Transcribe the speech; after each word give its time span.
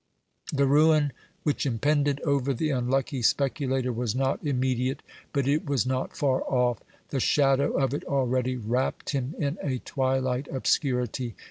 The 0.51 0.65
ruin 0.65 1.11
which 1.43 1.63
impended 1.63 2.21
over 2.21 2.55
the 2.55 2.71
unlucky 2.71 3.21
speculator 3.21 3.93
was 3.93 4.15
not 4.15 4.43
immediate, 4.43 5.03
but 5.31 5.47
it 5.47 5.67
was 5.67 5.85
not 5.85 6.17
far 6.17 6.41
off; 6.51 6.79
the 7.09 7.19
shadow 7.19 7.73
of 7.73 7.93
it 7.93 8.03
already 8.05 8.55
wrapped 8.57 9.11
him 9.11 9.35
in 9.37 9.59
a 9.61 9.77
twilight 9.77 10.47
obscurity. 10.47 11.35